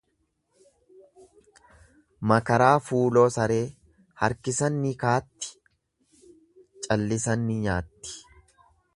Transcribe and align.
Makaraa 2.31 2.71
fuuloo 2.87 3.25
saree 3.35 3.59
harkisan 4.23 4.79
ni 4.85 4.93
kaatti, 5.03 5.53
callisan 6.87 7.45
ni 7.51 7.59
nyaatti. 7.67 8.17